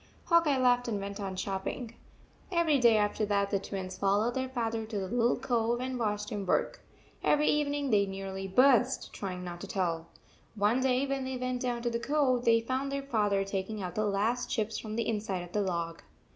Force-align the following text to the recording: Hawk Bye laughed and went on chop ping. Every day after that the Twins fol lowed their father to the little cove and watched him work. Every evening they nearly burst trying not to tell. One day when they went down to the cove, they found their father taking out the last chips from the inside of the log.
Hawk 0.25 0.45
Bye 0.45 0.57
laughed 0.57 0.87
and 0.87 0.99
went 0.99 1.19
on 1.19 1.35
chop 1.35 1.65
ping. 1.65 1.93
Every 2.51 2.79
day 2.79 2.97
after 2.97 3.23
that 3.27 3.51
the 3.51 3.59
Twins 3.59 3.99
fol 3.99 4.17
lowed 4.21 4.33
their 4.33 4.49
father 4.49 4.83
to 4.83 4.97
the 4.97 5.07
little 5.07 5.37
cove 5.37 5.79
and 5.79 5.99
watched 5.99 6.31
him 6.31 6.43
work. 6.43 6.81
Every 7.23 7.47
evening 7.47 7.91
they 7.91 8.07
nearly 8.07 8.47
burst 8.47 9.13
trying 9.13 9.43
not 9.43 9.61
to 9.61 9.67
tell. 9.67 10.07
One 10.55 10.79
day 10.81 11.05
when 11.05 11.23
they 11.23 11.37
went 11.37 11.61
down 11.61 11.83
to 11.83 11.91
the 11.91 11.99
cove, 11.99 12.45
they 12.45 12.61
found 12.61 12.91
their 12.91 13.03
father 13.03 13.43
taking 13.43 13.83
out 13.83 13.93
the 13.93 14.05
last 14.05 14.49
chips 14.49 14.79
from 14.79 14.95
the 14.95 15.07
inside 15.07 15.43
of 15.43 15.51
the 15.51 15.61
log. 15.61 16.01